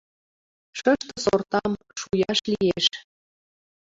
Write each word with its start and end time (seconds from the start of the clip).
Шыште 0.79 1.15
сортам 1.23 1.71
шуяш 1.99 2.39
лиеш 2.51 2.85